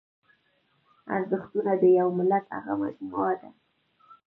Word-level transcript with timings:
ارزښتونه 1.15 1.71
د 1.81 1.83
یوه 1.99 2.13
ملت 2.19 2.45
هغه 2.55 2.73
مجموعه 2.83 3.33
ده. 3.41 3.49